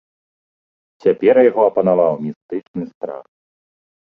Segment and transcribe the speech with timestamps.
[1.03, 3.25] Цяпер яго апанаваў містычны страх.